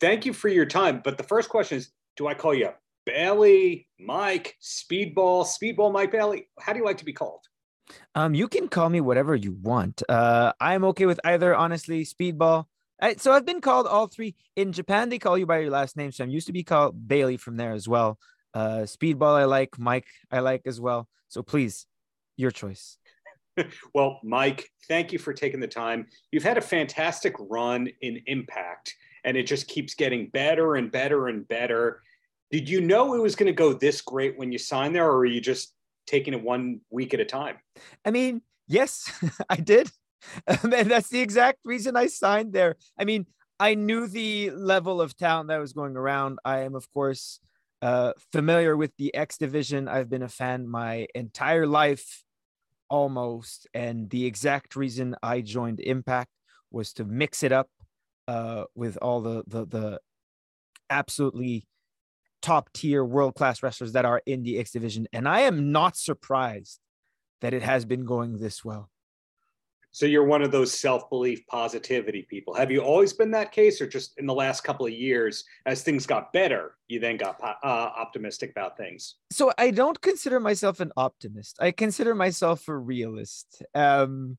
[0.00, 1.00] Thank you for your time.
[1.04, 2.70] But the first question is Do I call you
[3.06, 6.48] Bailey, Mike, Speedball, Speedball, Mike Bailey?
[6.58, 7.40] How do you like to be called?
[8.14, 10.02] Um, you can call me whatever you want.
[10.08, 12.04] Uh, I'm okay with either, honestly.
[12.04, 12.66] Speedball.
[13.02, 14.36] I, so I've been called all three.
[14.56, 16.12] In Japan, they call you by your last name.
[16.12, 18.18] So I'm used to be called Bailey from there as well.
[18.54, 19.78] Uh, Speedball, I like.
[19.78, 21.08] Mike, I like as well.
[21.28, 21.86] So please,
[22.36, 22.96] your choice.
[23.94, 26.06] well, Mike, thank you for taking the time.
[26.30, 28.94] You've had a fantastic run in Impact,
[29.24, 32.02] and it just keeps getting better and better and better.
[32.50, 35.18] Did you know it was going to go this great when you signed there, or
[35.18, 35.74] are you just
[36.06, 37.56] taking it one week at a time?
[38.04, 39.10] I mean, yes,
[39.48, 39.90] I did.
[40.46, 42.76] and that's the exact reason I signed there.
[42.98, 43.26] I mean,
[43.58, 46.38] I knew the level of talent that was going around.
[46.44, 47.40] I am, of course,
[47.82, 49.88] uh, familiar with the X division.
[49.88, 52.24] I've been a fan my entire life
[52.88, 53.66] almost.
[53.72, 56.30] And the exact reason I joined Impact
[56.70, 57.68] was to mix it up
[58.30, 60.00] uh, with all the, the, the
[60.88, 61.66] absolutely
[62.40, 65.08] top tier world class wrestlers that are in the X division.
[65.12, 66.78] And I am not surprised
[67.40, 68.88] that it has been going this well.
[69.92, 72.54] So you're one of those self-belief positivity people.
[72.54, 75.82] Have you always been that case or just in the last couple of years as
[75.82, 79.16] things got better, you then got uh, optimistic about things?
[79.32, 81.56] So I don't consider myself an optimist.
[81.60, 83.64] I consider myself a realist.
[83.74, 84.38] Um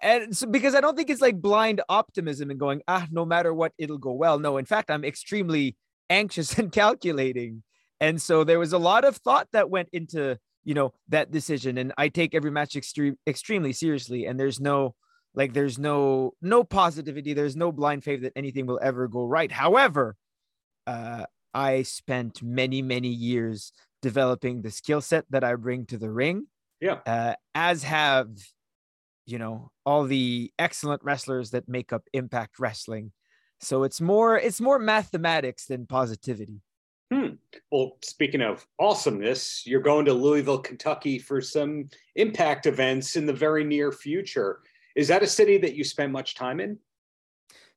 [0.00, 3.52] and so because I don't think it's like blind optimism and going, ah, no matter
[3.52, 4.38] what, it'll go well.
[4.38, 5.76] No, in fact, I'm extremely
[6.08, 7.62] anxious and calculating.
[8.00, 11.78] And so there was a lot of thought that went into you know that decision
[11.78, 14.94] and i take every match extreme extremely seriously and there's no
[15.34, 19.50] like there's no no positivity there's no blind faith that anything will ever go right
[19.50, 20.16] however
[20.86, 23.72] uh i spent many many years
[24.02, 26.46] developing the skill set that i bring to the ring
[26.80, 28.28] yeah uh, as have
[29.26, 33.12] you know all the excellent wrestlers that make up impact wrestling
[33.60, 36.62] so it's more it's more mathematics than positivity
[37.12, 37.30] Hmm.
[37.72, 43.32] Well, speaking of awesomeness, you're going to Louisville, Kentucky for some impact events in the
[43.32, 44.60] very near future.
[44.94, 46.78] Is that a city that you spend much time in?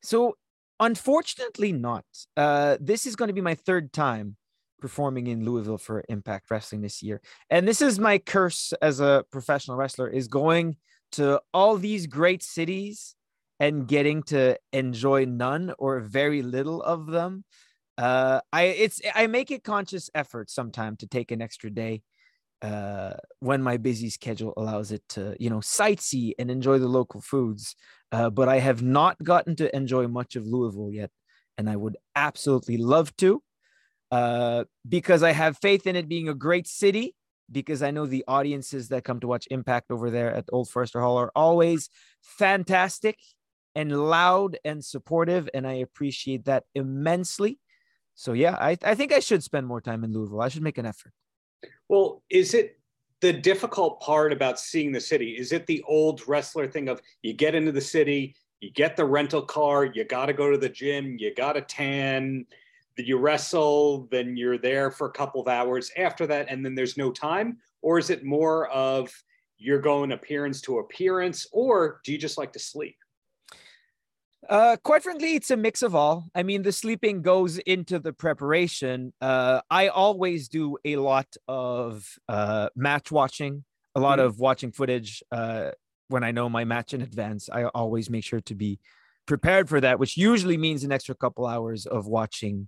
[0.03, 0.37] So,
[0.79, 2.05] unfortunately, not.
[2.37, 4.35] Uh, this is going to be my third time
[4.79, 9.25] performing in Louisville for Impact Wrestling this year, and this is my curse as a
[9.31, 10.77] professional wrestler: is going
[11.13, 13.15] to all these great cities
[13.59, 17.43] and getting to enjoy none or very little of them
[17.97, 22.01] uh i it's i make a conscious effort sometime to take an extra day
[22.63, 27.21] uh when my busy schedule allows it to you know sightsee and enjoy the local
[27.21, 27.75] foods
[28.11, 31.11] uh but i have not gotten to enjoy much of louisville yet
[31.57, 33.43] and i would absolutely love to
[34.11, 37.13] uh because i have faith in it being a great city
[37.51, 41.01] because i know the audiences that come to watch impact over there at old forester
[41.01, 41.89] hall are always
[42.21, 43.17] fantastic
[43.75, 47.59] and loud and supportive and i appreciate that immensely
[48.15, 50.41] so yeah, I, I think I should spend more time in Louisville.
[50.41, 51.11] I should make an effort.
[51.89, 52.79] Well, is it
[53.21, 55.31] the difficult part about seeing the city?
[55.31, 59.05] Is it the old wrestler thing of you get into the city, you get the
[59.05, 62.45] rental car, you got to go to the gym, you got to tan,
[62.97, 66.97] you wrestle, then you're there for a couple of hours after that, and then there's
[66.97, 67.57] no time?
[67.81, 69.11] Or is it more of
[69.57, 72.95] you're going appearance to appearance, or do you just like to sleep?
[74.49, 76.27] Uh, quite frankly, it's a mix of all.
[76.35, 79.13] I mean, the sleeping goes into the preparation.
[79.21, 83.63] Uh, I always do a lot of uh, match watching,
[83.95, 84.27] a lot mm-hmm.
[84.27, 85.23] of watching footage.
[85.31, 85.71] Uh,
[86.09, 88.79] when I know my match in advance, I always make sure to be
[89.25, 92.67] prepared for that, which usually means an extra couple hours of watching,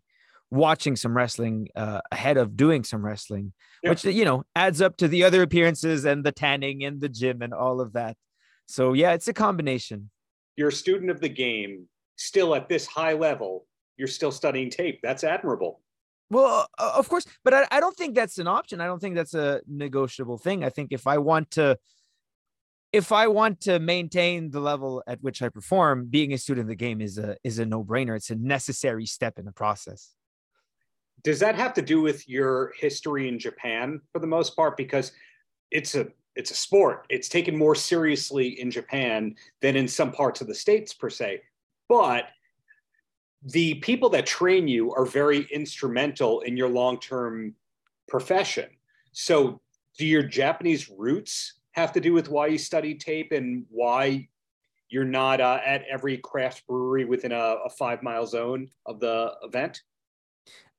[0.56, 3.92] watching some wrestling uh, ahead of doing some wrestling, yeah.
[3.92, 7.42] which you know adds up to the other appearances and the tanning and the gym
[7.42, 8.18] and all of that.
[8.68, 10.10] So yeah, it's a combination
[10.56, 13.66] you're a student of the game, still at this high level,
[13.98, 15.00] you're still studying tape.
[15.04, 15.82] That's admirable.
[16.30, 18.82] Well, uh, of course, but I, I don't think that's an option.
[18.82, 20.64] I don't think that's a negotiable thing.
[20.64, 21.78] I think if I want to,
[22.92, 26.70] if I want to maintain the level at which I perform, being a student of
[26.70, 28.16] the game is a is a no brainer.
[28.16, 30.14] It's a necessary step in the process.
[31.24, 34.78] Does that have to do with your history in Japan for the most part?
[34.78, 35.12] Because
[35.72, 37.06] it's a it's a sport.
[37.10, 41.42] It's taken more seriously in Japan than in some parts of the states per se.
[41.88, 42.26] But
[43.42, 47.56] the people that train you are very instrumental in your long-term
[48.08, 48.70] profession.
[49.14, 49.62] So
[49.98, 54.28] do your Japanese roots have to do with why you study tape and why
[54.90, 59.34] you're not uh, at every craft brewery within a, a five mile zone of the
[59.44, 59.82] event?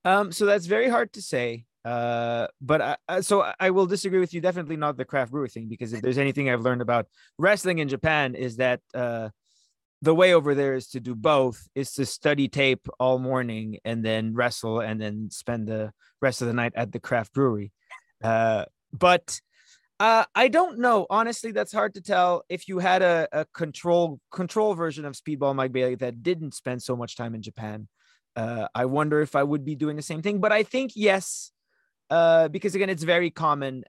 [0.06, 1.66] Um, so that's very hard to say.
[1.84, 4.40] Uh, but I, so I will disagree with you.
[4.40, 7.06] Definitely not the craft brewer thing, because if there's anything I've learned about
[7.38, 9.28] wrestling in Japan is that uh,
[10.02, 14.04] the way over there is to do both is to study tape all morning and
[14.04, 17.72] then wrestle and then spend the rest of the night at the craft brewery
[18.22, 19.40] uh, but
[19.98, 24.20] uh, i don't know honestly that's hard to tell if you had a, a control
[24.30, 27.88] control version of speedball mike bailey that didn't spend so much time in japan
[28.36, 31.50] uh, i wonder if i would be doing the same thing but i think yes
[32.10, 33.82] uh, because again it's very common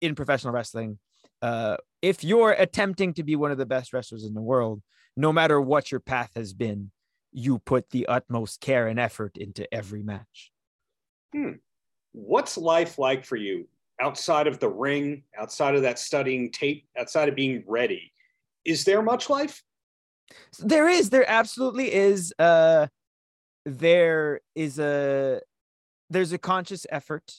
[0.00, 0.98] in professional wrestling
[1.42, 4.82] uh, if you're attempting to be one of the best wrestlers in the world
[5.16, 6.90] no matter what your path has been,
[7.32, 10.50] you put the utmost care and effort into every match.
[11.32, 11.52] Hmm.
[12.12, 13.68] What's life like for you
[14.00, 18.12] outside of the ring, outside of that studying tape, outside of being ready?
[18.64, 19.62] Is there much life?
[20.58, 21.10] There is.
[21.10, 22.32] There absolutely is.
[22.38, 22.86] Uh,
[23.64, 25.40] there is a
[26.08, 27.32] there's a conscious effort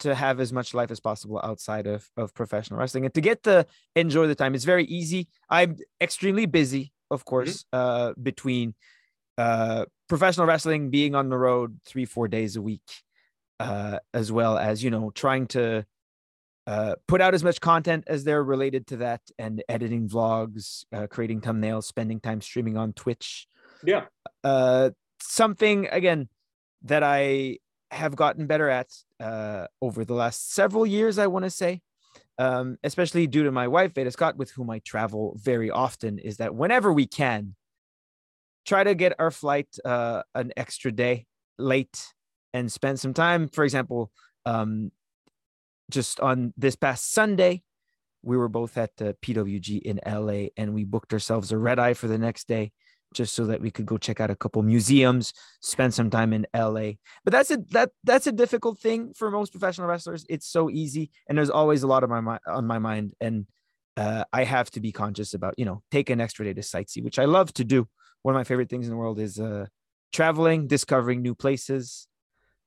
[0.00, 3.42] to have as much life as possible outside of of professional wrestling and to get
[3.44, 4.54] to enjoy the time.
[4.54, 5.28] It's very easy.
[5.48, 7.28] I'm extremely busy of mm-hmm.
[7.28, 7.78] course, mm-hmm.
[7.78, 8.74] uh, between
[9.38, 12.88] uh, professional wrestling, being on the road three, four days a week,
[13.58, 15.84] uh, as well as, you know, trying to
[16.66, 21.06] uh, put out as much content as they're related to that and editing vlogs, uh,
[21.06, 23.46] creating thumbnails, spending time streaming on Twitch.
[23.82, 24.04] Yeah.
[25.20, 26.28] Something, again,
[26.82, 27.58] that I
[27.90, 28.88] have gotten better at
[29.18, 31.82] uh, over the last several years, I want to say
[32.40, 36.38] um, especially due to my wife, Veda Scott, with whom I travel very often, is
[36.38, 37.54] that whenever we can,
[38.64, 41.26] try to get our flight uh, an extra day
[41.58, 42.02] late
[42.54, 43.46] and spend some time.
[43.48, 44.10] For example,
[44.46, 44.90] um,
[45.90, 47.62] just on this past Sunday,
[48.22, 51.92] we were both at the PWG in LA and we booked ourselves a red eye
[51.92, 52.72] for the next day
[53.12, 56.46] just so that we could go check out a couple museums, spend some time in
[56.54, 56.92] LA.
[57.24, 60.24] But that's a that that's a difficult thing for most professional wrestlers.
[60.28, 63.46] It's so easy, and there's always a lot of my on my mind, and
[63.96, 67.02] uh, I have to be conscious about you know take an extra day to sightsee,
[67.02, 67.88] which I love to do.
[68.22, 69.66] One of my favorite things in the world is uh,
[70.12, 72.06] traveling, discovering new places.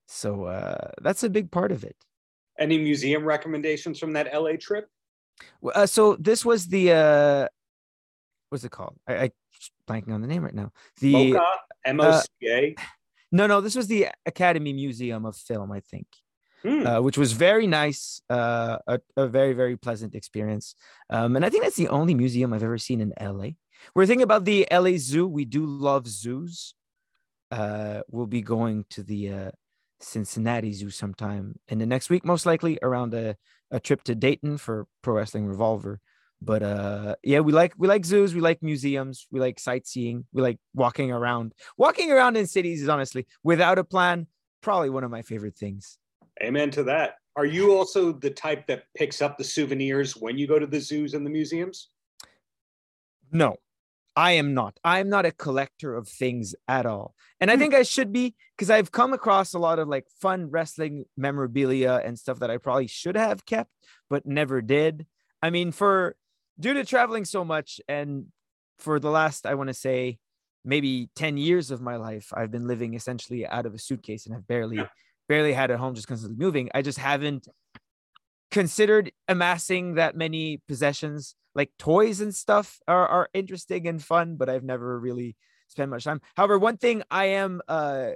[0.07, 1.95] So uh, that's a big part of it.
[2.59, 4.89] Any museum recommendations from that LA trip?
[5.73, 7.47] Uh, so this was the uh,
[8.49, 8.95] what's it called?
[9.07, 9.31] I, I
[9.87, 10.71] blanking on the name right now.
[10.99, 12.75] The MOCA, M-O-C-A.
[12.77, 12.83] Uh,
[13.31, 16.07] no, no, this was the Academy Museum of Film, I think.
[16.63, 16.85] Mm.
[16.85, 20.75] Uh, which was very nice, uh, a, a, very very pleasant experience,
[21.09, 23.49] um, and I think that's the only museum I've ever seen in LA.
[23.93, 25.27] We're thinking about the LA Zoo.
[25.27, 26.73] We do love zoos.
[27.51, 29.51] Uh, we'll be going to the uh,
[29.99, 33.35] Cincinnati Zoo sometime in the next week, most likely around a,
[33.71, 35.99] a trip to Dayton for Pro Wrestling Revolver
[36.43, 40.41] but uh yeah we like we like zoos we like museums we like sightseeing we
[40.41, 41.53] like walking around.
[41.77, 44.27] Walking around in cities is honestly without a plan
[44.61, 45.97] probably one of my favorite things.
[46.41, 47.15] Amen to that.
[47.35, 50.79] Are you also the type that picks up the souvenirs when you go to the
[50.79, 51.89] zoos and the museums?
[53.31, 53.57] No
[54.15, 54.79] i am not.
[54.83, 57.15] I'm not a collector of things at all.
[57.39, 57.61] And i hmm.
[57.61, 62.01] think i should be because i've come across a lot of like fun wrestling memorabilia
[62.03, 63.71] and stuff that i probably should have kept
[64.09, 65.05] but never did.
[65.41, 66.15] I mean for
[66.59, 68.25] due to traveling so much and
[68.79, 70.17] for the last i want to say
[70.65, 74.35] maybe 10 years of my life i've been living essentially out of a suitcase and
[74.35, 74.87] i've barely yeah.
[75.27, 76.69] barely had a home just constantly moving.
[76.73, 77.47] I just haven't
[78.51, 81.35] considered amassing that many possessions.
[81.55, 85.35] Like toys and stuff are, are interesting and fun but i've never really
[85.67, 86.21] spent much time.
[86.35, 88.11] However one thing i am uh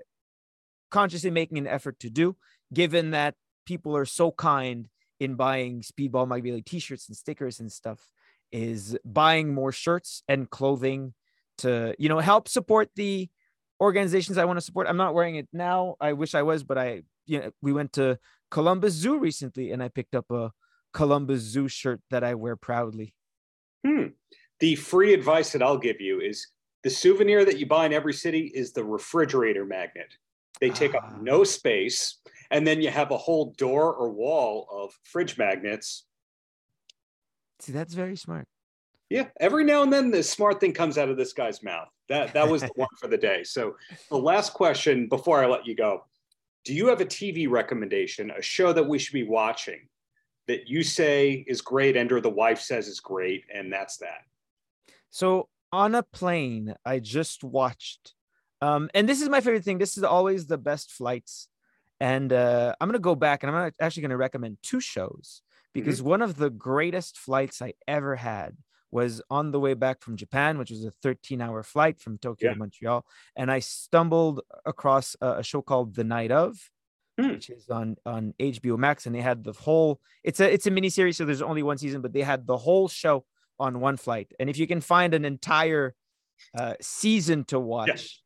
[0.90, 2.36] consciously making an effort to do
[2.74, 3.36] given that
[3.66, 4.88] people are so kind
[5.20, 8.00] in buying speedball Mike Bailey t-shirts and stickers and stuff
[8.52, 11.14] is buying more shirts and clothing
[11.60, 13.30] to you know help support the
[13.80, 14.88] organizations I want to support.
[14.88, 15.96] I'm not wearing it now.
[16.00, 18.20] I wish I was, but I you know we went to
[18.52, 20.52] Columbus Zoo recently and I picked up a
[20.94, 23.14] Columbus Zoo shirt that I wear proudly.
[23.86, 24.08] Hmm.
[24.60, 26.48] The free advice that I'll give you is
[26.84, 30.14] the souvenir that you buy in every city is the refrigerator magnet.
[30.60, 31.18] They take up ah.
[31.22, 36.07] no space, and then you have a whole door or wall of fridge magnets
[37.60, 38.48] See, that's very smart.
[39.10, 41.88] Yeah, every now and then the smart thing comes out of this guy's mouth.
[42.10, 43.44] That that was the one for the day.
[43.44, 43.76] So
[44.10, 46.04] the last question before I let you go.
[46.66, 49.88] Do you have a TV recommendation, a show that we should be watching
[50.48, 54.26] that you say is great and or the wife says is great and that's that?
[55.10, 58.14] So on a plane, I just watched
[58.62, 59.78] um and this is my favorite thing.
[59.78, 61.48] This is always the best flights.
[62.00, 65.42] And uh, I'm gonna go back and I'm actually gonna recommend two shows
[65.82, 66.10] because mm-hmm.
[66.10, 68.58] one of the greatest flights I ever had
[68.90, 72.50] was on the way back from Japan, which was a 13 hour flight from Tokyo
[72.50, 72.54] yeah.
[72.54, 73.06] to Montreal.
[73.36, 76.58] And I stumbled across a, a show called The Night of,
[77.20, 77.32] mm.
[77.32, 79.06] which is on, on HBO Max.
[79.06, 81.18] And they had the whole, it's a, it's a mini series.
[81.18, 83.26] So there's only one season, but they had the whole show
[83.60, 84.32] on one flight.
[84.40, 85.94] And if you can find an entire
[86.58, 87.88] uh, season to watch.
[87.88, 88.22] Yes.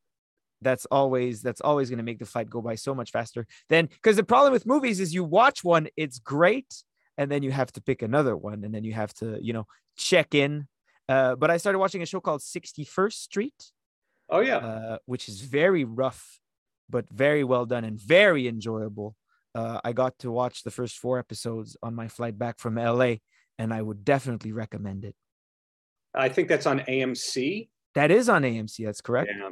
[0.63, 3.47] That's always that's always going to make the flight go by so much faster.
[3.69, 6.71] Then because the problem with movies is you watch one, it's great,
[7.17, 9.65] and then you have to pick another one, and then you have to you know
[9.97, 10.67] check in.
[11.09, 13.71] Uh, but I started watching a show called Sixty First Street,
[14.29, 14.57] Oh yeah.
[14.57, 16.39] uh, which is very rough,
[16.89, 19.15] but very well done and very enjoyable.
[19.53, 23.15] Uh, I got to watch the first four episodes on my flight back from LA,
[23.59, 25.15] and I would definitely recommend it.
[26.15, 27.69] I think that's on AMC.
[27.95, 28.85] That is on AMC.
[28.85, 29.31] That's correct.
[29.37, 29.49] Yeah.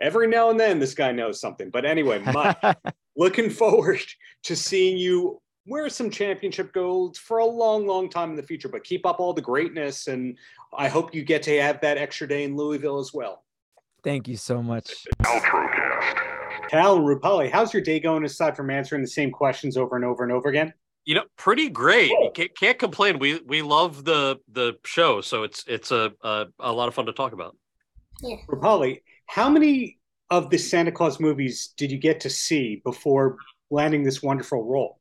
[0.00, 1.70] Every now and then, this guy knows something.
[1.70, 2.56] But anyway, Mike,
[3.16, 4.00] looking forward
[4.44, 8.68] to seeing you wear some championship golds for a long, long time in the future.
[8.68, 10.36] But keep up all the greatness, and
[10.76, 13.44] I hope you get to have that extra day in Louisville as well.
[14.02, 15.06] Thank you so much.
[16.70, 20.22] Kal Rupali, how's your day going aside from answering the same questions over and over
[20.22, 20.72] and over again?
[21.04, 22.12] You know, pretty great.
[22.34, 23.18] Can't, can't complain.
[23.18, 27.06] We we love the the show, so it's it's a, a a lot of fun
[27.06, 27.56] to talk about.
[28.20, 28.36] Yeah.
[28.46, 29.98] Rupali, how many
[30.30, 33.38] of the Santa Claus movies did you get to see before
[33.70, 34.97] landing this wonderful role?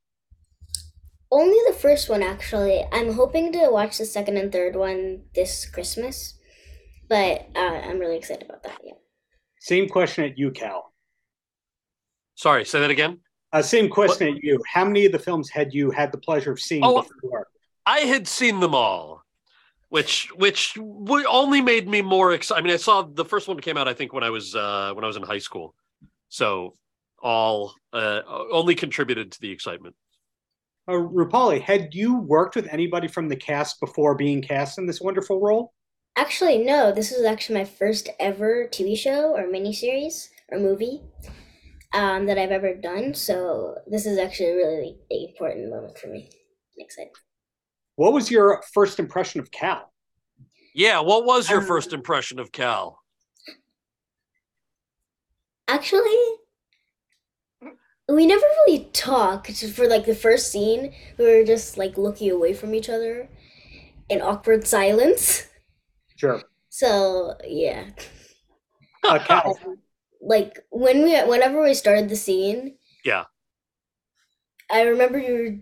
[1.38, 2.84] Only the first one, actually.
[2.92, 6.34] I'm hoping to watch the second and third one this Christmas,
[7.08, 8.80] but uh, I'm really excited about that.
[8.84, 8.94] Yeah.
[9.60, 10.92] Same question at you, Kal.
[12.34, 13.20] Sorry, say that again.
[13.54, 14.60] Uh, same question at you.
[14.66, 17.46] How many of the films had you had the pleasure of seeing Oh, before?
[17.86, 19.22] I had seen them all,
[19.90, 22.62] which which only made me more excited.
[22.62, 24.92] I mean, I saw the first one came out I think when I was uh,
[24.96, 25.76] when I was in high school,
[26.30, 26.74] so
[27.22, 29.96] all uh, only contributed to the excitement.
[30.88, 35.02] Uh, Rupali, had you worked with anybody from the cast before being cast in this
[35.02, 35.74] wonderful role?
[36.16, 41.02] Actually, no, this is actually my first ever TV show or miniseries or movie
[41.94, 43.14] um, that I've ever done.
[43.14, 46.30] So this is actually a really important moment for me.
[46.32, 47.12] I'm excited.
[47.98, 49.92] What was your first impression of Kal?
[50.74, 53.00] Yeah, what was your Um, first impression of Kal?
[55.68, 56.16] Actually,
[58.10, 60.94] we never really talked for like the first scene.
[61.18, 63.30] We were just like looking away from each other
[64.10, 65.48] in awkward silence.
[66.16, 66.42] Sure.
[66.70, 67.90] So yeah,
[69.04, 69.54] Uh,
[70.22, 73.26] like when we whenever we started the scene, Yeah.
[74.70, 75.58] I remember you were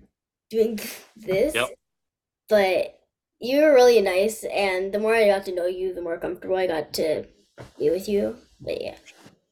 [0.50, 0.80] doing
[1.16, 1.70] this, Yep.
[2.50, 3.00] but
[3.40, 6.58] you were really nice, and the more I got to know you, the more comfortable
[6.58, 7.25] I got to
[7.80, 8.38] be with you.
[8.62, 8.98] But yeah,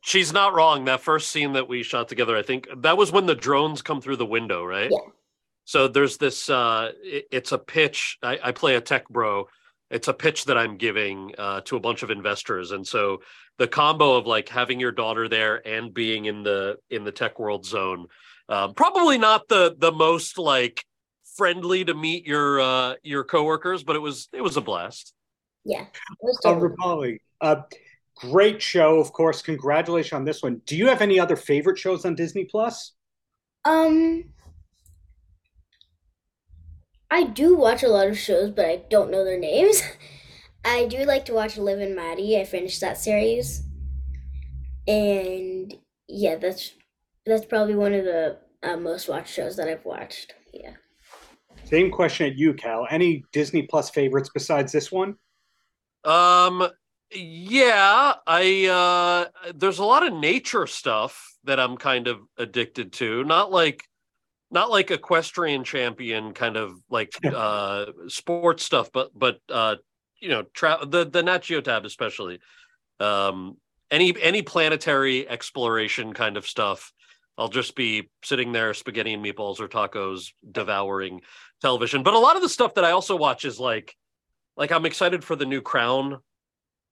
[0.05, 0.83] She's not wrong.
[0.85, 4.01] That first scene that we shot together, I think that was when the drones come
[4.01, 4.91] through the window, right?
[4.91, 4.97] Yeah.
[5.63, 6.49] So there's this.
[6.49, 8.17] Uh, it- it's a pitch.
[8.21, 9.47] I, I play a tech bro.
[9.89, 13.21] It's a pitch that I'm giving uh, to a bunch of investors, and so
[13.59, 17.39] the combo of like having your daughter there and being in the in the tech
[17.39, 18.07] world zone,
[18.49, 20.83] um, probably not the the most like
[21.37, 25.13] friendly to meet your uh, your coworkers, but it was it was a blast.
[25.63, 25.83] yeah.
[25.83, 27.61] It was uh, totally- uh,
[28.15, 29.41] great show, of course.
[29.41, 30.61] Congratulations on this one.
[30.65, 32.93] Do you have any other favorite shows on Disney Plus?
[33.65, 34.25] Um,
[37.09, 39.81] I do watch a lot of shows, but I don't know their names.
[40.65, 42.39] I do like to watch Liv and Maddie.
[42.39, 43.63] I finished that series,
[44.87, 45.73] and
[46.07, 46.71] yeah, that's
[47.25, 50.33] that's probably one of the uh, most watched shows that I've watched.
[50.53, 50.71] Yeah.
[51.65, 52.87] Same question at you, Kal.
[52.89, 55.15] Any Disney Plus favorites besides this one?
[56.05, 56.67] Um
[57.15, 63.23] yeah, I uh there's a lot of nature stuff that I'm kind of addicted to.
[63.23, 63.83] Not like
[64.51, 69.75] not like equestrian champion kind of like uh sports stuff, but but uh
[70.21, 72.39] you know, tra- the the Nat Geo tab especially.
[72.99, 73.57] Um
[73.91, 76.91] any any planetary exploration kind of stuff.
[77.37, 81.21] I'll just be sitting there spaghetti and meatballs or tacos devouring
[81.61, 82.03] television.
[82.03, 83.95] But a lot of the stuff that I also watch is like
[84.55, 86.19] like I'm excited for the new Crown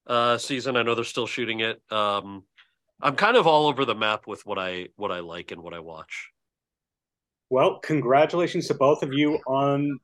[0.08, 0.76] uh season.
[0.78, 1.82] I know they're still shooting it.
[1.92, 2.44] Um
[3.02, 5.74] I'm kind of all over the map with what I what I like and what
[5.74, 6.30] I watch.
[7.50, 10.00] Well, congratulations to both of you on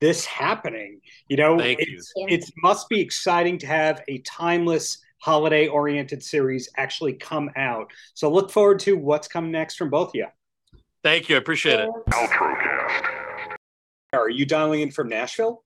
[0.00, 1.00] this happening.
[1.28, 1.86] You know, Thank you.
[1.96, 2.26] it's Yeah.
[2.28, 7.90] it must be exciting to have a timeless holiday oriented series actually come out.
[8.12, 10.26] So look forward to what's coming next from both of you.
[11.02, 11.36] Thank you.
[11.36, 11.88] I appreciate it.
[14.12, 15.64] Are you dialing in from Nashville?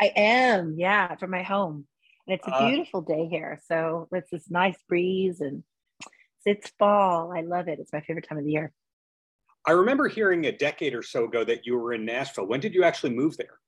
[0.00, 1.86] I am, yeah, from my home.
[2.28, 3.58] And it's a Uh, beautiful day here.
[3.66, 5.64] So it's this nice breeze and
[6.44, 7.32] it's fall.
[7.36, 7.78] I love it.
[7.80, 8.72] It's my favorite time of the year.
[9.66, 12.46] I remember hearing a decade or so ago that you were in Nashville.
[12.46, 13.58] When did you actually move there?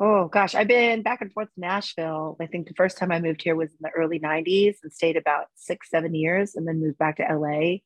[0.00, 2.36] Oh gosh, I've been back and forth to Nashville.
[2.40, 5.16] I think the first time I moved here was in the early 90s and stayed
[5.16, 7.78] about six, seven years and then moved back to LA.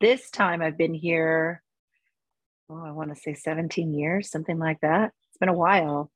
[0.00, 1.62] This time I've been here,
[2.70, 5.12] oh, I want to say 17 years, something like that.
[5.28, 6.10] It's been a while.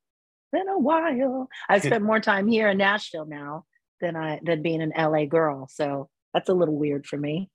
[0.53, 1.49] Been a while.
[1.67, 3.65] I've spent more time here in Nashville now
[3.99, 5.67] than I than being an LA girl.
[5.69, 7.49] So that's a little weird for me.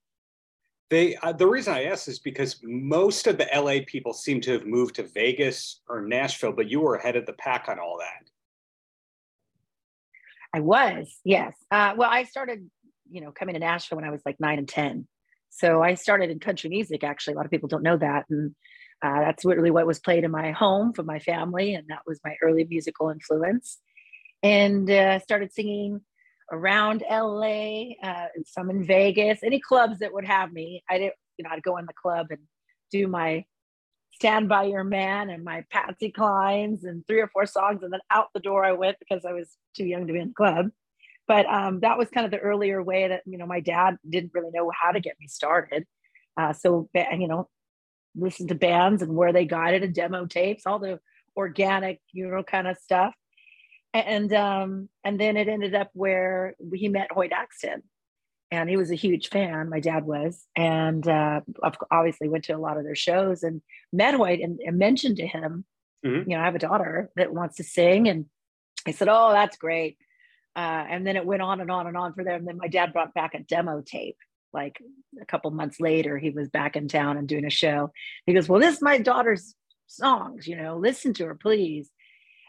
[0.89, 4.51] They uh, the reason I ask is because most of the LA people seem to
[4.51, 7.97] have moved to Vegas or Nashville, but you were ahead of the pack on all
[7.99, 8.29] that.
[10.53, 11.53] I was, yes.
[11.69, 12.67] Uh, well, I started,
[13.09, 15.07] you know, coming to Nashville when I was like nine and ten.
[15.51, 17.03] So I started in country music.
[17.03, 18.55] Actually, a lot of people don't know that, and
[19.01, 22.19] uh, that's really what was played in my home for my family, and that was
[22.23, 23.77] my early musical influence.
[24.43, 26.01] And uh, started singing
[26.51, 30.83] around LA, uh, some in Vegas, any clubs that would have me.
[30.89, 32.39] I didn't, you know, I'd go in the club and
[32.91, 33.45] do my
[34.13, 38.01] Stand By Your Man and my Patsy Clines and three or four songs, and then
[38.11, 40.69] out the door I went because I was too young to be in the club.
[41.27, 44.31] But um, that was kind of the earlier way that, you know, my dad didn't
[44.33, 45.85] really know how to get me started.
[46.35, 47.47] Uh, so, you know,
[48.15, 50.99] listen to bands and where they got it and demo tapes, all the
[51.35, 53.13] organic, you know, kind of stuff
[53.93, 57.83] and um, and then it ended up where he met Hoyt Axton,
[58.51, 59.69] and he was a huge fan.
[59.69, 61.41] My dad was, and uh,
[61.89, 63.61] obviously went to a lot of their shows and
[63.91, 65.65] met Hoyt and, and mentioned to him,
[66.05, 66.29] mm-hmm.
[66.29, 68.25] you know, I have a daughter that wants to sing, and
[68.85, 69.97] I said, "Oh, that's great."
[70.55, 72.35] Uh, and then it went on and on and on for them.
[72.35, 74.17] And then my dad brought back a demo tape.
[74.53, 74.81] Like
[75.21, 77.91] a couple months later, he was back in town and doing a show.
[78.25, 79.55] He goes, "Well, this is my daughter's
[79.87, 80.47] songs.
[80.47, 81.91] You know, listen to her, please."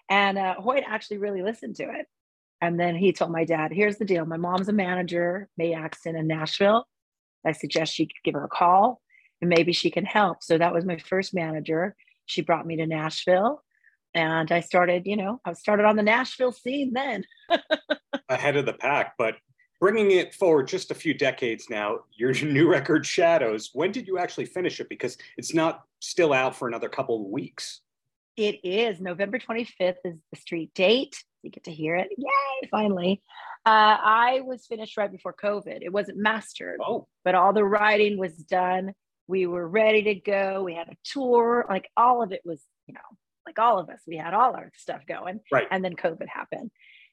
[0.09, 2.07] And uh, Hoyt actually really listened to it.
[2.61, 4.26] And then he told my dad, here's the deal.
[4.26, 6.87] My mom's a manager, Mae Axton in Nashville.
[7.47, 9.00] I suggest she give her a call
[9.40, 10.42] and maybe she can help.
[10.42, 11.97] So that was my first manager.
[12.26, 13.62] She brought me to Nashville
[14.12, 17.25] and I started, you know, I started on the Nashville scene then.
[18.28, 19.37] Ahead of the pack, but
[19.80, 24.19] bringing it forward just a few decades now, your new record Shadows, when did you
[24.19, 24.88] actually finish it?
[24.88, 27.80] Because it's not still out for another couple of weeks.
[28.36, 31.23] It is November 25th is the street date.
[31.43, 32.08] You get to hear it.
[32.16, 33.23] Yay, finally.
[33.66, 35.82] Uh, I was finished right before COVID.
[35.82, 37.08] It wasn't mastered, oh.
[37.25, 38.93] but all the writing was done.
[39.26, 40.62] We were ready to go.
[40.62, 41.66] We had a tour.
[41.69, 43.00] Like all of it was, you know,
[43.47, 45.40] like all of us, we had all our stuff going.
[45.52, 45.66] Right.
[45.71, 46.71] And then COVID happened.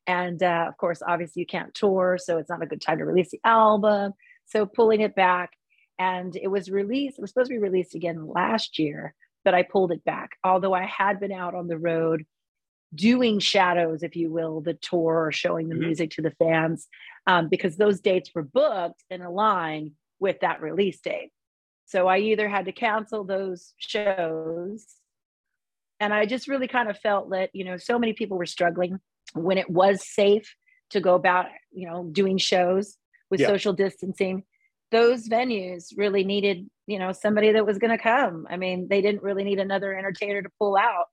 [0.08, 2.17] And uh, of course, obviously, you can't tour.
[2.20, 4.13] So it's not a good time to release the album.
[4.46, 5.52] So pulling it back.
[6.00, 9.15] And it was released, it was supposed to be released again last year
[9.48, 10.32] but I pulled it back.
[10.43, 12.26] Although I had been out on the road
[12.93, 15.86] doing shadows, if you will, the tour or showing the mm-hmm.
[15.86, 16.89] music to the fans,
[17.28, 21.32] um, because those dates were booked and aligned with that release date.
[21.86, 24.86] So I either had to cancel those shows,
[26.02, 29.00] and I just really kind of felt that, you know, so many people were struggling
[29.34, 30.56] when it was safe
[30.92, 32.98] to go about, you know, doing shows
[33.30, 33.48] with yeah.
[33.48, 34.44] social distancing
[34.92, 38.48] those venues really needed, you know, somebody that was going to come.
[38.50, 41.06] I mean, they didn't really need another entertainer to pull out.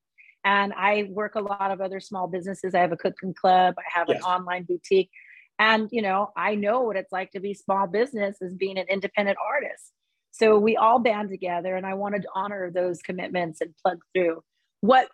[0.44, 2.74] And I work a lot of other small businesses.
[2.74, 4.18] I have a cooking club, I have yes.
[4.18, 5.10] an online boutique.
[5.58, 8.86] And, you know, I know what it's like to be small business as being an
[8.88, 9.92] independent artist.
[10.32, 14.42] So we all band together, and I wanted to honor those commitments and plug through.
[14.80, 15.08] What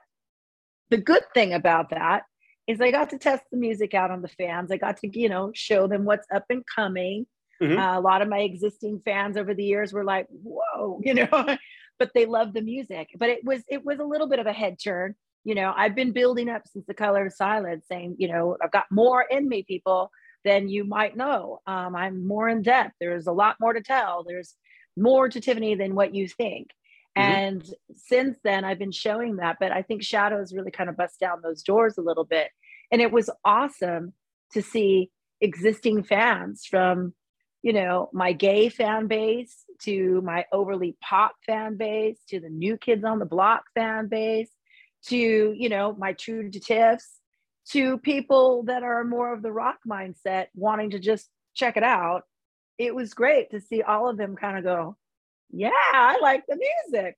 [0.89, 2.23] the good thing about that
[2.71, 4.71] is I got to test the music out on the fans.
[4.71, 7.27] I got to, you know, show them what's up and coming
[7.63, 7.79] Mm-hmm.
[7.79, 11.57] Uh, a lot of my existing fans over the years were like, "Whoa," you know,
[11.99, 13.09] but they love the music.
[13.19, 15.15] But it was it was a little bit of a head turn.
[15.45, 18.73] You know, I've been building up since the color of silence, saying, you know, I've
[18.73, 20.11] got more in me, people,
[20.45, 21.61] than you might know.
[21.67, 22.95] Um, I'm more in depth.
[23.01, 24.25] There's a lot more to tell.
[24.27, 24.55] There's
[24.99, 26.69] more to Tiffany than what you think.
[27.17, 27.33] Mm-hmm.
[27.33, 29.57] And since then, I've been showing that.
[29.59, 32.51] But I think Shadows really kind of bust down those doors a little bit.
[32.91, 34.15] And it was awesome
[34.53, 37.15] to see existing fans from
[37.63, 42.77] you know, my gay fan base to my overly pop fan base to the new
[42.77, 44.51] kids on the block fan base
[45.07, 46.99] to, you know, my true to
[47.71, 52.23] to people that are more of the rock mindset wanting to just check it out.
[52.79, 54.97] It was great to see all of them kind of go,
[55.51, 57.17] yeah, I like the music.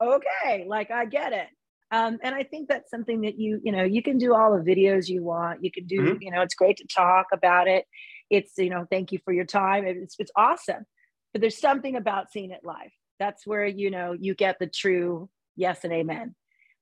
[0.00, 1.48] Okay, like I get it.
[1.90, 4.64] Um, and I think that's something that you, you know, you can do all the
[4.64, 5.62] videos you want.
[5.62, 6.22] You can do, mm-hmm.
[6.22, 7.84] you know, it's great to talk about it.
[8.30, 9.84] It's you know thank you for your time.
[9.86, 10.86] It's, it's awesome.
[11.32, 12.90] But there's something about seeing it live.
[13.18, 16.34] That's where you know you get the true yes and amen.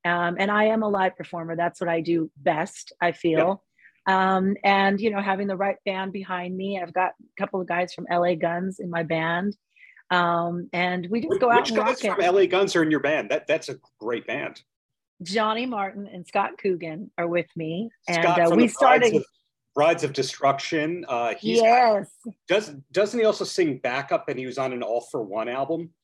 [0.04, 1.56] Um, and i am a live performer.
[1.56, 3.62] That's what i do best i feel.
[4.06, 7.68] Um, and you know having the right band behind me i've got a couple of
[7.68, 9.56] guys from la guns in my band.
[10.10, 13.00] Um, and we just go out Which and guys from LA Guns are in your
[13.00, 13.30] band?
[13.30, 14.60] That that's a great band.
[15.22, 19.22] Johnny Martin and Scott Coogan are with me, and uh, we started.
[19.74, 21.04] Brides of Destruction.
[21.08, 22.10] Uh, he's yes.
[22.46, 24.28] does doesn't he also sing backup?
[24.28, 25.94] And he was on an All for One album.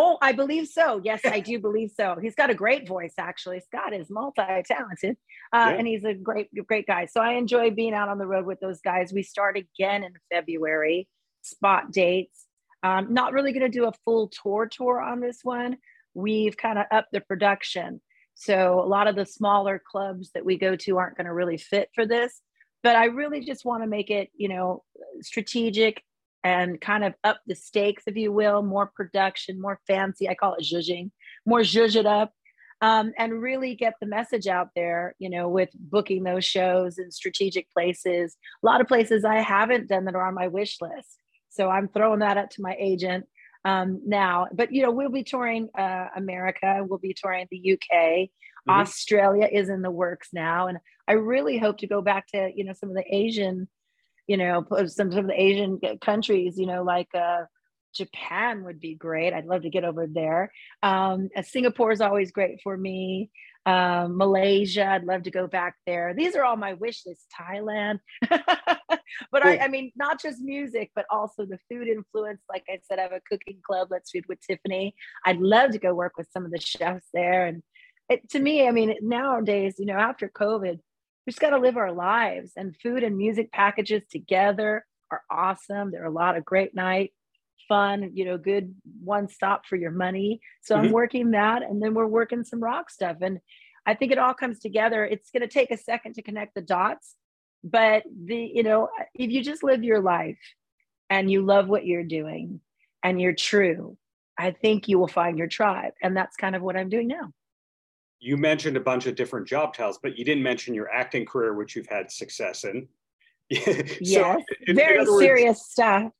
[0.00, 1.00] Oh, I believe so.
[1.02, 2.16] Yes, I do believe so.
[2.22, 3.60] He's got a great voice, actually.
[3.60, 5.16] Scott is multi-talented,
[5.52, 5.70] uh, Yeah.
[5.70, 7.06] and he's a great, great guy.
[7.06, 9.12] So I enjoy being out on the road with those guys.
[9.12, 11.08] We start again in February,
[11.42, 12.46] spot dates.
[12.84, 15.78] Um, not really going to do a full tour tour on this one.
[16.14, 18.00] We've kind of upped the production.
[18.34, 21.58] So a lot of the smaller clubs that we go to aren't going to really
[21.58, 22.40] fit for this.
[22.82, 24.84] But I really just want to make it, you know,
[25.20, 26.02] strategic
[26.44, 30.28] and kind of up the stakes, if you will, more production, more fancy.
[30.28, 31.10] I call it zhuzhing,
[31.44, 32.32] more zhuzh it up,
[32.80, 37.10] um, and really get the message out there, you know, with booking those shows in
[37.10, 38.36] strategic places.
[38.62, 41.18] A lot of places I haven't done that are on my wish list.
[41.50, 43.26] So I'm throwing that up to my agent
[43.64, 44.46] um, now.
[44.52, 48.30] But, you know, we'll be touring uh, America, we'll be touring the UK.
[48.68, 48.80] Mhm.
[48.80, 50.66] Australia is in the works now.
[50.68, 53.68] And I really hope to go back to, you know, some of the Asian
[54.28, 57.44] you know, some, some of the Asian countries, you know, like uh,
[57.94, 59.32] Japan would be great.
[59.32, 60.52] I'd love to get over there.
[60.82, 63.30] Um, uh, Singapore is always great for me.
[63.66, 66.14] Um, Malaysia, I'd love to go back there.
[66.14, 67.26] These are all my wish list.
[67.38, 67.98] Thailand,
[69.32, 69.58] but I.
[69.58, 72.42] I mean, not just music, but also the food influence.
[72.48, 73.88] Like I said, I have a cooking club.
[73.90, 74.94] Let's Food with Tiffany.
[75.24, 77.46] I'd love to go work with some of the chefs there.
[77.46, 77.62] And
[78.08, 80.78] it, to me, I mean, nowadays, you know, after COVID,
[81.26, 85.90] we just got to live our lives and food and music packages together are awesome
[85.90, 87.12] there are a lot of great night
[87.68, 90.92] fun you know good one stop for your money so i'm Mhm.
[90.92, 93.40] working that and then we're working some rock stuff and
[93.84, 96.62] i think it all comes together it's going to take a second to connect the
[96.62, 97.16] dots
[97.70, 100.38] but the you know if you just live your life
[101.10, 102.60] and you love what you're doing
[103.02, 103.96] and you're true
[104.38, 105.92] i think you will find your tribe.
[106.02, 107.32] And that's kind of what i'm doing now.
[108.20, 111.54] You mentioned a bunch of different job titles, but you didn't mention your acting career,
[111.54, 112.88] which you've had success in.
[113.54, 116.12] So, yes in- in very words, serious stuff.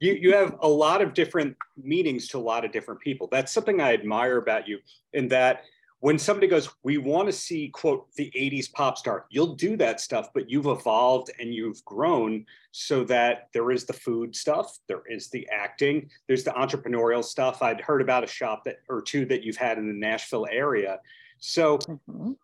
[0.00, 3.28] You you have a lot of different meanings to a lot of different people.
[3.32, 4.78] That's something i admire about you
[5.12, 5.62] in that
[6.00, 10.00] when somebody goes we want to see quote the 80s pop star you'll do that
[10.00, 15.02] stuff but you've evolved and you've grown so that there is the food stuff there
[15.08, 19.24] is the acting there's the entrepreneurial stuff i'd heard about a shop that or two
[19.26, 21.00] that you've had in the nashville area
[21.38, 22.36] so Mhm.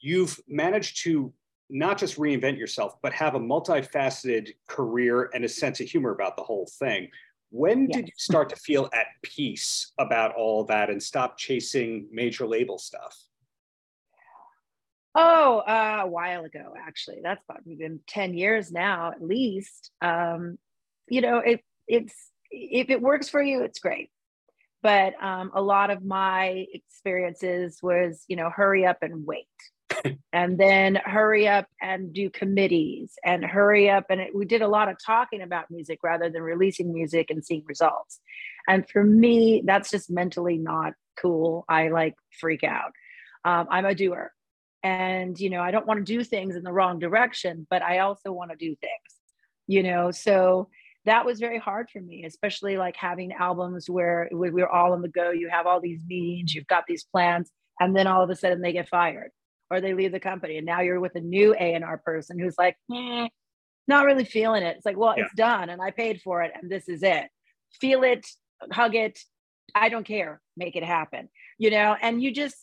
[0.00, 1.32] you've managed to
[1.70, 6.34] not just reinvent yourself, but have a multifaceted career and a sense of humor about
[6.34, 7.10] the whole thing.
[7.50, 12.46] When did you start to feel at peace about all that and stop chasing major
[12.46, 13.16] label stuff?
[15.14, 17.20] Oh, uh, a while ago, actually.
[17.22, 19.90] That's probably been 10 years now, at least.
[20.02, 20.58] Um,
[21.08, 22.14] you know, it, it's
[22.50, 24.10] if it works for you, it's great.
[24.82, 29.46] But um, a lot of my experiences was, you know, hurry up and wait.
[30.32, 34.06] And then hurry up and do committees and hurry up.
[34.10, 37.44] And it, we did a lot of talking about music rather than releasing music and
[37.44, 38.20] seeing results.
[38.66, 41.64] And for me, that's just mentally not cool.
[41.68, 42.92] I like freak out.
[43.44, 44.32] Um, I'm a doer
[44.82, 47.98] and you know i don't want to do things in the wrong direction but i
[47.98, 49.16] also want to do things
[49.66, 50.68] you know so
[51.04, 55.02] that was very hard for me especially like having albums where we we're all on
[55.02, 58.30] the go you have all these meetings you've got these plans and then all of
[58.30, 59.30] a sudden they get fired
[59.70, 62.76] or they leave the company and now you're with a new a&r person who's like
[62.94, 63.28] eh,
[63.86, 64.76] not really feeling it.
[64.76, 65.24] It's like well Yeah.
[65.24, 67.26] it's done and i paid for it and this is it.
[67.80, 68.26] Feel it
[68.72, 69.18] hug it.
[69.74, 70.40] I don't care.
[70.56, 71.28] Make it happen.
[71.58, 72.56] You know and you just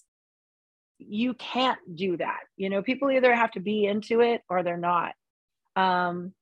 [0.97, 2.39] you can't do that.
[2.57, 5.13] You know people either have to be into it or they're not.
[5.75, 6.33] Um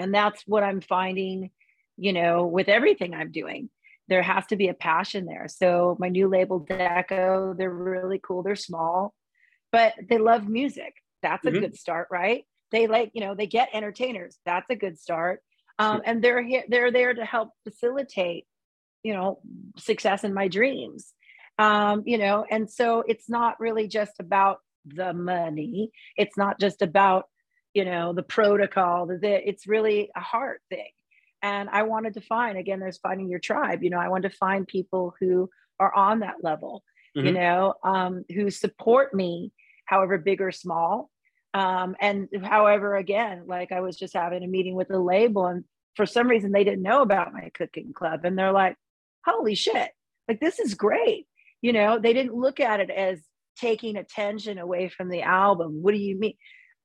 [0.00, 1.50] and that's what i'm finding
[1.96, 3.68] you know with everything i'm doing.
[4.08, 5.48] There has to be a passion there.
[5.48, 8.42] So my new label Deko they're really cool.
[8.42, 9.14] They're small
[9.72, 10.94] but they love music.
[11.22, 11.60] That's a Mhm.
[11.60, 12.44] good start right?
[12.70, 14.38] They like you know they get entertainers.
[14.44, 15.42] That's a good start.
[15.78, 18.46] Um, and they're here they're there to help facilitate
[19.02, 19.40] you know
[19.78, 21.12] success in my dreams.
[21.58, 25.90] Um, you know and so it's not really just about the money.
[26.16, 27.26] It's not just about
[27.74, 30.90] you know the protocol the, the it's really a heart thing.
[31.42, 33.82] And i wanted to find again there's finding your tribe.
[33.82, 35.48] You know i wanted to find people who
[35.80, 36.82] are on that level
[37.14, 37.34] you Mhm.
[37.34, 39.52] know um, who support me
[39.86, 41.10] however big or small.
[41.54, 45.64] Um, and however again like i was just having a meeting with a label and
[45.96, 48.76] for some reason they didn't know about my cooking club and they're like
[49.24, 49.90] holy shit.
[50.28, 51.26] Like this is great.
[51.62, 53.20] You know they didn't look at it as
[53.58, 55.82] taking attention away from the album.
[55.82, 56.34] What do you mean?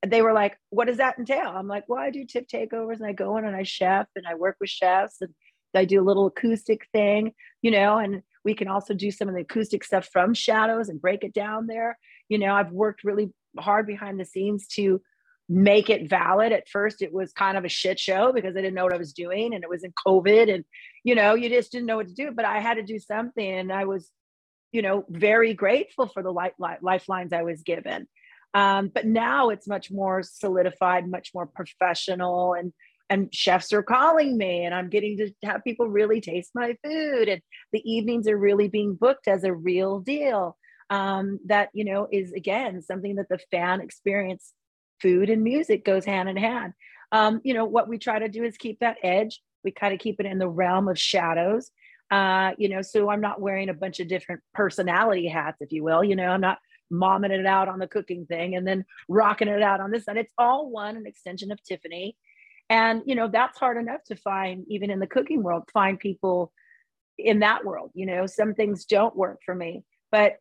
[0.05, 1.49] They were like what does that entail?
[1.49, 4.25] I'm like well i do tip takeovers and i go in and i chef and
[4.27, 5.33] i work with chefs and
[5.75, 9.35] i do a little acoustic thing you know and we can also do some of
[9.35, 11.97] the acoustic stuff from shadows and break it down there
[12.29, 15.01] you know i've worked really hard behind the scenes to
[15.49, 16.51] make it valid.
[16.51, 18.97] At first, it was kind of a shit show because I didn't know what I
[18.97, 20.63] was doing and it was in COVID and,
[21.03, 22.31] you know, you just didn't know what to do.
[22.31, 24.09] But I had to do something and I was,
[24.71, 28.07] you know, very grateful for the life, lifelines I was given.
[28.53, 32.71] Um, but now it's much more solidified, much more professional and
[33.09, 37.27] and chefs are calling me and i'm getting to have people really taste my food
[37.27, 40.57] and the evenings are really being booked as a real deal
[40.89, 44.53] um, that you know is again something that the fan experience
[45.03, 46.73] food and music goes hand in hand.
[47.11, 49.41] Um, you know, what we try to do is keep that edge.
[49.63, 51.69] We kind of keep it in the realm of shadows.
[52.09, 55.83] Uh, you know, so I'm not wearing a bunch of different personality hats, if you
[55.83, 56.03] will.
[56.03, 56.59] You know, I'm not
[56.91, 60.17] momming it out on the cooking thing and then rocking it out on this side.
[60.17, 62.15] It's all one, an extension of Tiffany.
[62.69, 66.51] And, you know, that's hard enough to find, even in the cooking world, find people
[67.17, 67.91] in that world.
[67.93, 69.83] You know, some things don't work for me.
[70.11, 70.37] But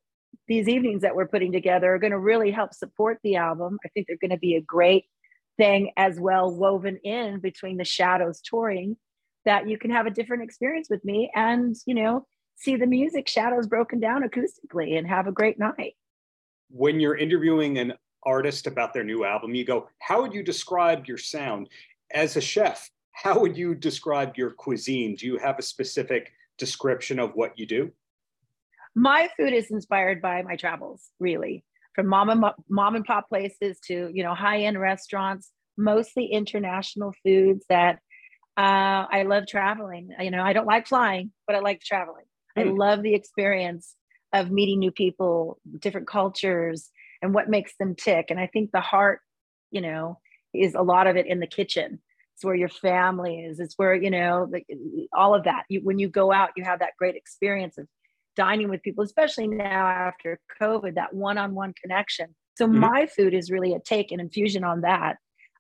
[0.49, 3.79] these evenings that we're putting together are going to really help support the album.
[3.85, 5.05] I think they're going to be a great
[5.59, 8.97] thing as well, woven in between the Shadows touring,
[9.45, 13.29] that you can have a different experience with me and, you know, see the music
[13.29, 15.95] Shadows broken down acoustically and have a great night.
[16.71, 21.07] When you're interviewing an artist about their new album, you go, How would you describe
[21.07, 21.69] your sound?
[22.15, 25.15] As a chef, how would you describe your cuisine?
[25.15, 27.93] Do you have a specific description of what you do?
[28.95, 33.79] my food is inspired by my travels, really, from mom and mom and pop places
[33.87, 38.01] to you know high end restaurants, mostly international foods that
[38.57, 40.11] uh, I love traveling.
[40.21, 42.25] You know, I don't like flying, but I like traveling.
[42.57, 42.63] Mm.
[42.63, 42.77] I hmm.
[42.77, 43.95] love the experience
[44.33, 46.91] of meeting new people, different cultures,
[47.23, 48.27] and what makes them tick.
[48.31, 49.21] And I think the heart,
[49.71, 50.19] you know,
[50.55, 52.01] is a lot of it in the kitchen.
[52.35, 53.61] It's where your family is.
[53.61, 54.65] It's where you know the,
[55.13, 55.65] all of that.
[55.69, 57.87] You, when you go out, you have that great experience of
[58.37, 62.35] dining with people, especially now after COVID, that one on one connection.
[62.55, 62.81] So mm-hmm.
[62.81, 65.17] my food is really a take and infusion on that.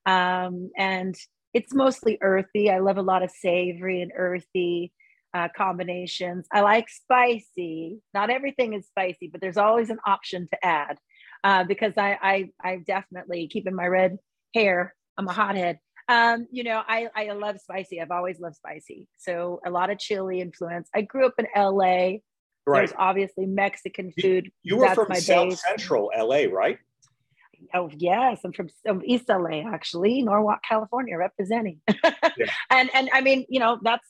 [0.06, 1.14] Um, and
[1.54, 2.70] it's mostly earthy.
[2.70, 4.92] I love a lot of savory and earthy
[5.34, 6.46] uh, combinations.
[6.52, 7.98] I like spicy.
[8.14, 10.98] Not everything is spicy, but there's always an option to add
[11.44, 14.18] uh, because I, I, I definitely keeping my red
[14.54, 14.94] hair.
[15.18, 15.78] I'm a hothead.
[16.08, 18.00] Um, you know, I, I love spicy.
[18.00, 19.06] I've always loved spicy.
[19.18, 20.88] So a lot of chili influence.
[20.94, 22.18] I grew up in LA.
[22.64, 22.80] Right.
[22.80, 24.46] There's obviously Mexican food.
[24.62, 25.62] You, you were from South base.
[25.62, 26.78] Central LA, right?
[27.74, 31.80] Oh yes, I'm from, from East LA actually, Norwalk, California, representing.
[31.88, 32.50] yeah.
[32.70, 34.06] And and I mean, you know, that's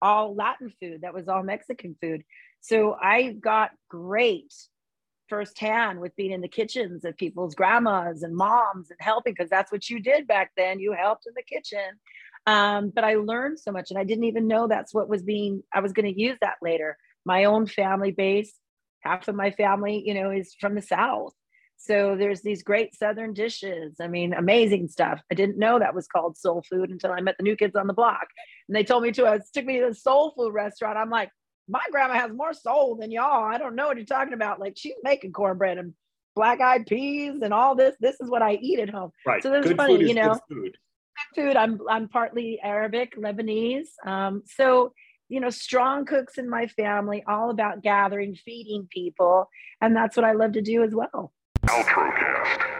[0.00, 1.00] all Latin food.
[1.02, 2.22] That was all Mexican food.
[2.60, 4.52] So I got great
[5.28, 9.72] firsthand with being in the kitchens of people's grandmas and moms and helping because that's
[9.72, 10.80] what you did back then.
[10.80, 11.98] You helped in the kitchen.
[12.46, 15.62] Um, but I learned so much, and I didn't even know that's what was being.
[15.72, 18.54] I was going to use that later my own family base
[19.00, 21.32] half of my family you know is from the south
[21.76, 26.06] so there's these great southern dishes i mean amazing stuff i didn't know that was
[26.06, 28.26] called soul food until i met the new kids on the block
[28.68, 31.30] and they told me to uh, took me to a soul food restaurant i'm like
[31.68, 34.74] my grandma has more soul than y'all i don't know what you're talking about like
[34.76, 35.94] she's making cornbread and
[36.34, 39.50] black eyed peas and all this this is what i eat at home right so
[39.50, 40.76] there's funny you know food.
[41.34, 44.92] food i'm i'm partly arabic lebanese um, so
[45.28, 49.48] you know, strong cooks in my family, all about gathering, feeding people.
[49.80, 51.32] And that's what I love to do as well.
[51.66, 52.73] Outrocast.